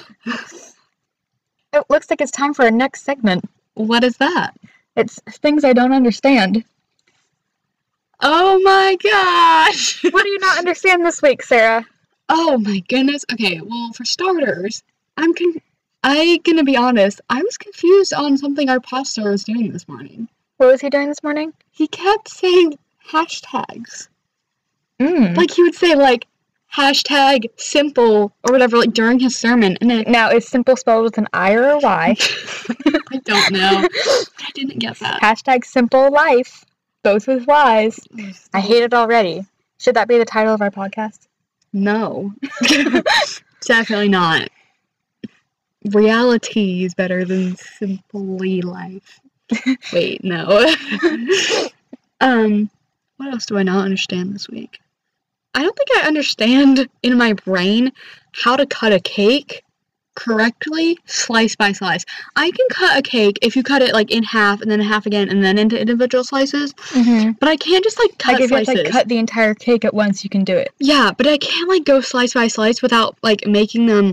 [1.73, 3.45] It looks like it's time for our next segment.
[3.75, 4.55] what is that?
[4.95, 6.63] It's things I don't understand.
[8.19, 10.03] Oh my gosh!
[10.03, 11.85] What do you not understand this week, Sarah?
[12.29, 13.23] Oh my goodness.
[13.31, 14.83] Okay, well, for starters,
[15.17, 15.61] I'm con-
[16.03, 17.21] I gonna be honest.
[17.29, 20.27] I was confused on something our pastor was doing this morning.
[20.57, 21.53] What was he doing this morning?
[21.71, 24.07] He kept saying hashtags.
[24.99, 25.37] Mm.
[25.37, 26.25] Like he would say like
[26.75, 31.17] hashtag simple or whatever like during his sermon, and then now, is simple spelled with
[31.17, 32.15] an I or a Y?
[33.11, 33.87] I don't know.
[34.39, 35.21] I didn't get that.
[35.21, 36.65] Hashtag simple life,
[37.07, 38.05] both with Y's.
[38.53, 39.45] I hate it already.
[39.79, 41.27] Should that be the title of our podcast?
[41.71, 42.33] No.
[43.61, 44.49] Definitely not.
[45.85, 49.21] Reality is better than simply life.
[49.93, 50.69] Wait, no.
[52.19, 52.69] um,
[53.15, 54.77] what else do I not understand this week?
[55.53, 57.93] I don't think I understand in my brain
[58.33, 59.63] how to cut a cake
[60.17, 62.05] correctly, slice by slice.
[62.35, 65.05] I can cut a cake if you cut it like in half and then half
[65.05, 67.31] again and then into individual slices, Mm-hmm.
[67.39, 68.75] but I can't just like cut Like if slices.
[68.75, 70.69] to like, cut the entire cake at once, you can do it.
[70.79, 74.11] Yeah, but I can't like go slice by slice without like making them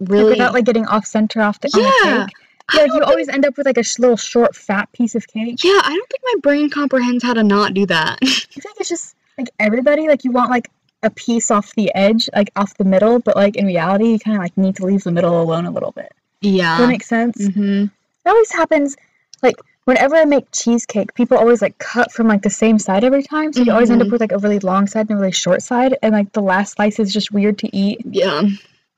[0.00, 0.30] Like, really.
[0.30, 2.36] without like getting off center off the, on the cake.
[2.74, 5.14] Yeah, like, you don't always end up with like a sh- little short, fat piece
[5.14, 5.64] of cake.
[5.64, 8.18] yeah, I don't think my brain comprehends how to not do that.
[8.22, 10.68] I think it's just like everybody like you want like
[11.02, 14.36] a piece off the edge, like off the middle, but like in reality, you kind
[14.36, 16.12] of like need to leave the middle alone a little bit.
[16.42, 16.78] Does yeah.
[16.78, 17.36] that make sense?
[17.48, 17.90] hmm It
[18.26, 18.96] always happens
[19.42, 23.22] like whenever I make cheesecake, people always like cut from like the same side every
[23.22, 23.52] time.
[23.52, 24.12] So you always end up Mhm.
[24.12, 26.74] with like a really long side and a really short side, and like the last
[26.74, 28.00] slice is just weird to eat.
[28.10, 28.42] Yeah.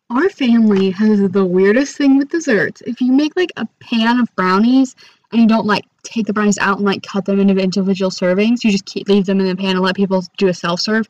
[0.08, 2.82] Our family has the weirdest thing with desserts.
[2.84, 4.96] If you make like a pan of brownies
[5.30, 8.64] and you don't like take the brownies out and like cut them into individual servings,
[8.64, 11.06] you just keep leave them in the pan and let people do a self serve.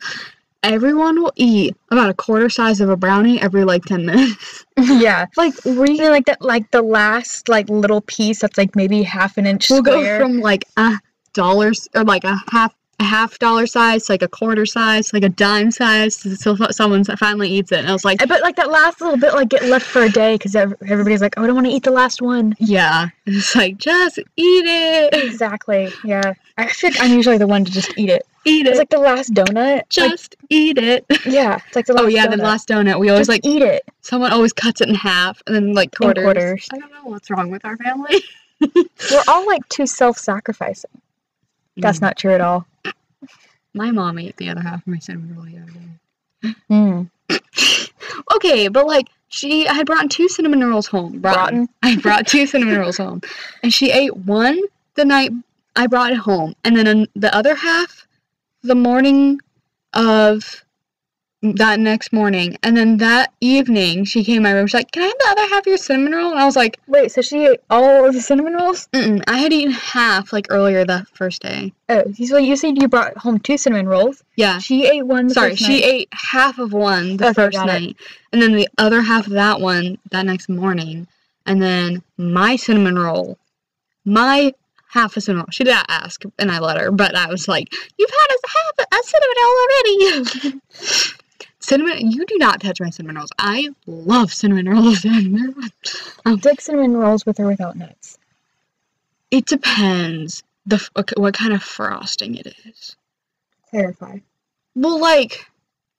[0.62, 4.64] Everyone will eat about a quarter size of a brownie every like ten minutes.
[4.78, 5.26] yeah.
[5.36, 9.38] like we then, like that, like the last like little piece that's like maybe half
[9.38, 10.18] an inch We'll square.
[10.18, 10.98] go from like a
[11.32, 15.30] dollar or like a half a half dollar size, like a quarter size, like a
[15.30, 17.78] dime size, so so someone finally eats it.
[17.78, 20.10] And I was like, But like that last little bit, like get left for a
[20.10, 22.54] day because everybody's like, oh, I don't want to eat the last one.
[22.58, 23.08] yeah.
[23.24, 25.90] And it's like, just eat it, Exactly.
[26.04, 26.34] Yeah.
[26.58, 28.26] I feel like I'm usually the one to just eat it.
[28.44, 28.70] Eat it.
[28.70, 29.54] It's like the last donut.
[29.76, 31.04] Like, just eat it.
[31.26, 31.58] yeah.
[31.66, 32.04] It's like the last.
[32.04, 32.30] Oh yeah, donut.
[32.36, 32.98] the last donut.
[33.00, 33.84] We always Just like eat it.
[34.00, 36.24] someone always cuts it in half and then like In quarters.
[36.24, 36.68] quarters.
[36.72, 38.22] I don't know what's wrong with our family.
[38.60, 40.90] We're all like too self-sacrificing.
[41.76, 42.02] That's Mm.
[42.02, 42.66] not true at all.
[43.74, 46.54] My mom ate the other half of my cinnamon roll the other day.
[46.70, 47.10] Mm.
[48.34, 51.20] Okay, but like she, I had brought two cinnamon rolls home.
[51.20, 53.20] Brought, I brought two cinnamon rolls home,
[53.62, 54.60] and she ate one
[54.94, 55.30] the night
[55.76, 58.06] I brought it home, and then an- the other half
[58.62, 59.40] the morning
[59.94, 60.64] of
[61.42, 64.66] that next morning, and then that evening she came in my room.
[64.66, 66.54] She's like, "Can I have the other half of your cinnamon roll?" And I was
[66.56, 68.88] like, Wait, so she ate all of the cinnamon rolls?
[68.92, 72.88] Mm-mm, "I had eaten half like earlier that first day." Oh, so you said you
[72.88, 74.22] brought home two cinnamon rolls.
[74.36, 75.28] Yeah, She ate one.
[75.28, 75.84] The Sorry, she night.
[75.84, 77.64] ate half of one the Okay, first it.
[77.66, 77.96] night,
[78.34, 81.06] and then the other half of that one that next morning,
[81.46, 83.38] and then my cinnamon roll,
[84.04, 84.52] my
[84.90, 85.50] half a cinnamon roll.
[85.52, 88.38] She did not ask, and I let her, but I was like, "You've had a
[88.48, 90.60] half a cinnamon roll already."
[91.60, 93.30] cinnamon, you do not touch my cinnamon rolls.
[93.38, 95.54] I love cinnamon rolls, and you
[96.44, 98.18] like cinnamon rolls with or without nuts.
[99.30, 102.96] it depends the what kind of frosting it is.
[103.70, 104.18] Clarify.
[104.74, 105.46] Well, like,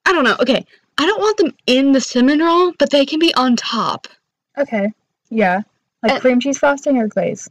[0.06, 0.36] I don't know.
[0.40, 0.64] Okay,
[0.98, 4.06] I don't want them in the cinnamon roll, but they can be on top.
[4.58, 4.92] Okay.
[5.30, 5.62] Yeah.
[6.02, 7.48] Like Uh, cream cheese frosting or glaze.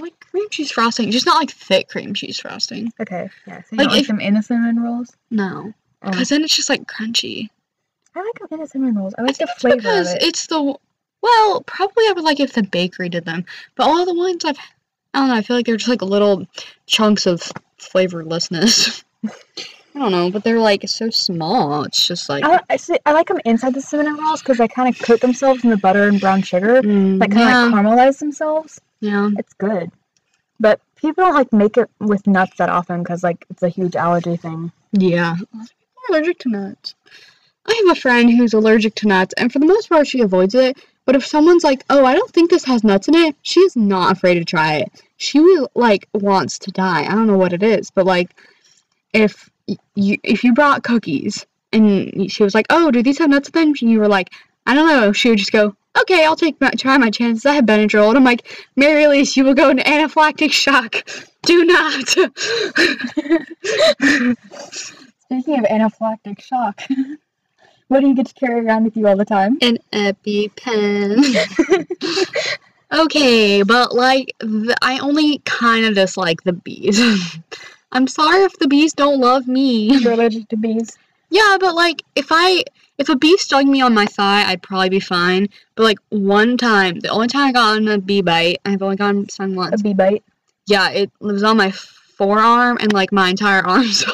[0.00, 2.92] Like cream cheese frosting, just not like thick cream cheese frosting.
[3.00, 3.28] Okay.
[3.46, 3.58] Yeah.
[3.62, 5.16] So you Like, like if- them in cinnamon rolls?
[5.30, 6.10] No, Oh.
[6.10, 7.48] because then it's just like crunchy.
[8.14, 9.14] I like them in the cinnamon rolls.
[9.18, 10.22] I like the It's flavor of because it.
[10.22, 10.74] it's the
[11.22, 13.44] well, probably I would like if the bakery did them,
[13.76, 14.58] but all the ones I've,
[15.12, 15.34] I don't know.
[15.34, 16.46] I feel like they're just like little
[16.86, 19.04] chunks of flavorlessness.
[19.94, 21.82] I don't know, but they're like so small.
[21.84, 24.68] It's just like I, I, see, I like them inside the cinnamon rolls because they
[24.68, 26.80] kind of coat themselves in the butter and brown sugar.
[26.80, 28.80] mm, Like kind of yeah, like caramelize themselves.
[29.00, 29.30] Yeah.
[29.38, 29.90] It's good.
[30.58, 33.96] But people don't like make it with nuts that often because like it's a huge
[33.96, 34.72] allergy thing.
[34.92, 35.36] Yeah.
[35.36, 36.94] People are allergic to nuts.
[37.66, 40.54] I have a friend who's allergic to nuts, and for the most part, she avoids
[40.54, 40.78] it.
[41.04, 44.12] But if someone's like, "Oh, I don't think this has nuts in it," she's not
[44.12, 44.90] afraid to try it.
[45.16, 47.02] She will, like wants to die.
[47.02, 48.34] I don't know what it is, but like
[49.12, 49.50] if
[49.94, 53.52] you if you brought cookies and she was like, "Oh, do these have nuts in
[53.52, 54.30] them?" and you were like,
[54.66, 57.46] "I don't know," she would just go, "Okay, I'll take my try my chances.
[57.46, 61.08] I have Benadryl," and I'm like, "Mary Elise, you will go into anaphylactic shock.
[61.42, 62.08] Do not."
[65.30, 66.82] Speaking of anaphylactic shock,
[67.88, 69.58] what do you get to carry around with you all the time?
[69.62, 71.24] An EpiPen.
[72.92, 74.34] okay, but like
[74.82, 77.00] I only kind of dislike the bees.
[77.92, 79.96] I'm sorry if the bees don't love me.
[79.98, 80.98] You're allergic to bees.
[81.30, 82.64] Yeah, but like if I
[83.00, 85.48] if a bee stung me on my thigh, I'd probably be fine.
[85.74, 88.96] But like one time, the only time I got on a bee bite, I've only
[88.96, 89.80] gotten stung once.
[89.80, 90.22] A bee bite.
[90.66, 93.86] Yeah, it was on my forearm and like my entire arm.
[93.86, 94.12] So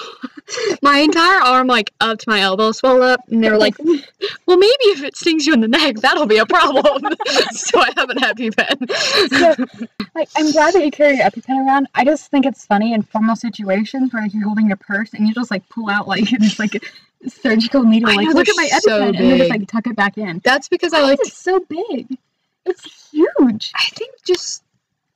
[0.81, 3.77] my entire arm like up to my elbow swelled up, and they were like,
[4.46, 7.03] "Well, maybe if it stings you in the neck, that'll be a problem."
[7.51, 8.88] so I have an EpiPen.
[9.31, 11.88] So, like, I'm glad that you carry your EpiPen around.
[11.96, 15.27] I just think it's funny in formal situations where like, you're holding your purse and
[15.27, 16.81] you just like pull out like this like
[17.29, 18.15] surgical needle.
[18.15, 20.41] Like, know, look at my so EpiPen, and then just like tuck it back in.
[20.45, 21.21] That's because I like.
[21.21, 22.19] is it so big?
[22.65, 23.73] It's huge.
[23.75, 24.62] I think just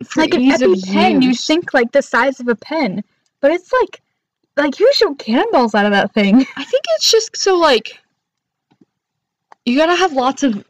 [0.04, 3.02] for like an EpiPen, you think like the size of a pen,
[3.40, 4.00] but it's like
[4.56, 6.36] like you shoot cannonballs out of that thing.
[6.56, 7.98] I think it's just so like
[9.64, 10.64] you gotta have lots of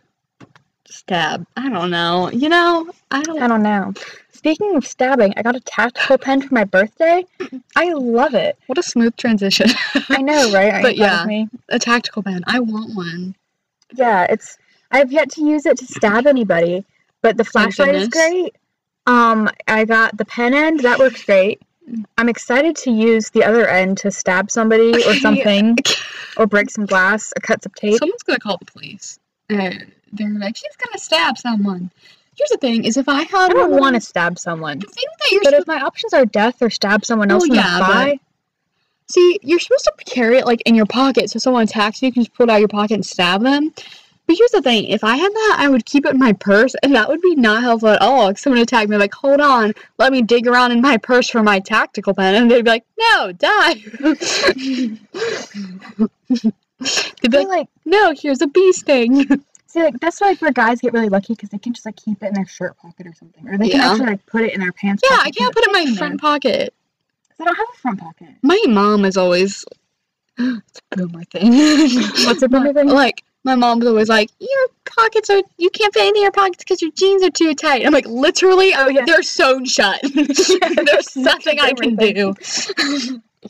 [0.86, 1.46] stab.
[1.56, 2.30] I don't know.
[2.30, 3.42] You know, I don't.
[3.42, 3.92] I don't know.
[4.40, 7.26] Speaking of stabbing, I got a tactical pen for my birthday.
[7.76, 8.56] I love it.
[8.68, 9.66] What a smooth transition.
[10.08, 10.80] I know, right?
[10.82, 11.26] But yeah.
[11.26, 11.50] me?
[11.68, 12.42] a tactical pen.
[12.46, 13.34] I want one.
[13.92, 14.56] Yeah, it's.
[14.92, 16.86] I've yet to use it to stab anybody,
[17.20, 18.56] but the flashlight is great.
[19.06, 20.80] Um, I got the pen end.
[20.80, 21.60] That works great.
[22.16, 25.76] I'm excited to use the other end to stab somebody or something,
[26.38, 27.98] or break some glass, or cut some tape.
[27.98, 29.18] Someone's gonna call the police.
[29.50, 29.72] Uh,
[30.12, 31.90] they're like, she's gonna stab someone.
[32.40, 34.78] Here's the thing: is if I have I don't want to stab someone.
[34.78, 37.42] the thing that you're But if my options are death or stab someone oh, else
[37.42, 38.18] Oh, in yeah, the but-
[39.12, 42.12] See, you're supposed to carry it like in your pocket, so someone attacks you, you
[42.12, 43.74] can just pull it out of your pocket and stab them.
[44.26, 46.74] But here's the thing: if I had that, I would keep it in my purse,
[46.82, 48.28] and that would be not helpful at all.
[48.28, 51.42] If someone attacked me, like, hold on, let me dig around in my purse for
[51.42, 53.74] my tactical pen, and they'd be like, no, die.
[57.20, 59.44] they'd be like, like no, here's a bee sting.
[59.70, 62.22] see, like that's why where guys get really lucky because they can just like keep
[62.22, 64.60] it in their shirt pocket or something, or they can actually like put it in
[64.60, 65.02] their pants.
[65.08, 66.30] yeah, I can't put it in my front there.
[66.30, 66.74] pocket.
[67.40, 68.28] I don't have a front pocket.
[68.42, 69.64] My mom is always
[70.38, 71.52] it's a boomer thing.
[72.26, 72.88] What's a boomer thing?
[72.88, 76.58] Like my mom's always like, "Your pockets are you can't fit anything in your pockets
[76.62, 79.04] because your jeans are too tight." I'm like, literally, Oh, yeah.
[79.06, 79.98] they're sewn shut.
[80.14, 82.34] There's nothing I can do.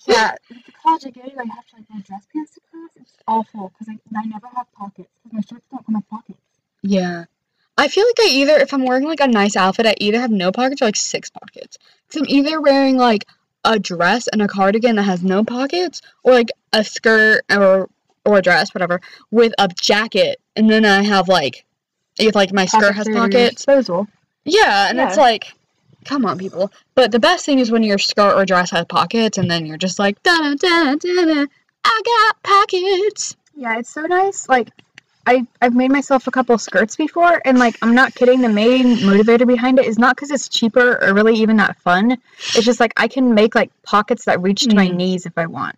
[0.07, 0.39] Yeah, like
[0.91, 2.91] college I go to, I have to like wear dress pants to class.
[2.97, 6.41] It's awful because I, I never have pockets because my shirts don't come with pockets.
[6.83, 7.25] Yeah.
[7.79, 10.31] I feel like I either, if I'm wearing like a nice outfit, I either have
[10.31, 11.79] no pockets or like six pockets.
[12.07, 13.27] Because I'm either wearing like
[13.65, 17.89] a dress and a cardigan that has no pockets, or like a skirt or
[18.25, 19.01] or a dress, whatever,
[19.31, 21.65] with a jacket, and then I have like,
[22.19, 23.57] if like my skirt has pockets.
[23.57, 24.09] Disposal.
[24.45, 25.53] Yeah, and it's like,
[26.05, 26.71] come on, people.
[26.95, 29.77] But the best thing is when your skirt or dress has pockets, and then you're
[29.79, 31.47] just like, da da da da da.
[31.85, 33.37] I got pockets.
[33.57, 34.49] Yeah, it's so nice.
[34.49, 34.69] Like,
[35.27, 38.41] I I've made myself a couple skirts before, and like I'm not kidding.
[38.41, 42.13] The main motivator behind it is not because it's cheaper or really even that fun.
[42.55, 44.97] It's just like I can make like pockets that reach to my Mm.
[44.97, 45.77] knees if I want.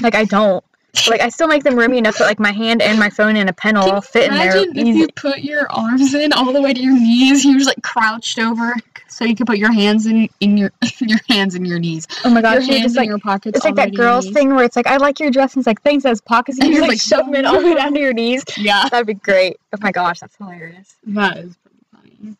[0.00, 0.64] Like I don't.
[1.08, 3.48] Like I still make them roomy enough that like my hand and my phone and
[3.48, 4.98] a pen will all fit in there Imagine if easy.
[5.00, 7.44] you put your arms in all the way to your knees.
[7.44, 8.74] You're just like crouched over,
[9.10, 12.06] so you can put your hands in in your in your hands in your knees.
[12.24, 13.56] Oh my gosh, your hands just in like your pockets.
[13.56, 15.54] it's like all the way that girls thing where it's like I like your dress
[15.54, 17.34] and it's like thanks as pockets and And you you're just like, like shove them
[17.40, 18.44] in all the way down to your knees.
[18.56, 19.58] Yeah, That'd be great.
[19.72, 20.94] Oh my gosh, that's hilarious.
[21.06, 22.36] that is pretty funny.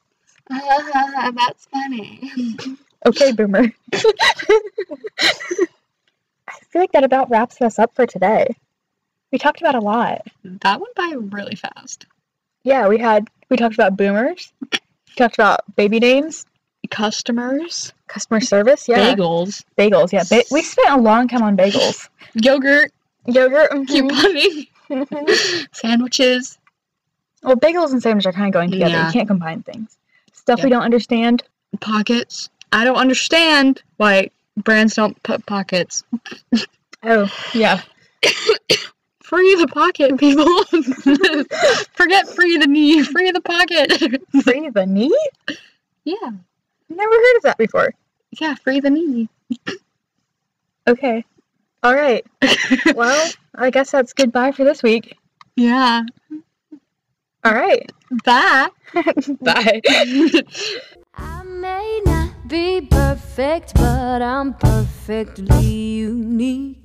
[0.50, 2.32] Uh, that's funny.
[3.06, 3.72] Okay, boomer.
[5.18, 8.46] I feel like that about wraps us up for today.
[9.32, 10.22] We talked about a lot.
[10.44, 12.06] That went by really fast.
[12.64, 14.52] Yeah, we had we talked about boomers.
[14.72, 14.78] We
[15.16, 16.44] talked about baby names,
[16.90, 18.88] Customers, customer service.
[18.88, 20.12] Yeah, bagels, bagels.
[20.12, 22.08] Yeah, ba- we spent a long time on bagels.
[22.34, 22.92] yogurt,
[23.26, 23.70] Yogurt.
[23.70, 24.66] mhm.
[24.88, 26.58] pudding, sandwiches.
[27.42, 28.90] well, bagels and sandwich are kind of going together.
[28.90, 29.06] Yeah.
[29.06, 29.96] You can't combine things.
[30.32, 30.64] Stuff Yeah.
[30.64, 31.42] we don't understand.
[31.80, 32.48] pockets.
[32.72, 36.02] I don't understand why brands don't put pockets.
[37.04, 37.82] Oh, yeah.
[39.22, 40.44] Free the pocket, people.
[41.94, 43.92] Forget free the knee, free the pocket.
[44.42, 45.16] Free the knee?
[46.04, 46.30] yeah,
[46.90, 47.94] never heard of that before.
[48.40, 49.28] Yeah, free the me.
[50.86, 51.24] okay.
[51.82, 52.26] All right.
[52.94, 55.16] well, I guess that's goodbye for this week.
[55.56, 56.02] Yeah.
[57.42, 57.90] All right.
[58.24, 58.68] Bye.
[59.40, 59.80] Bye.
[61.14, 66.78] I may not be perfect, but I'm perfectly unique.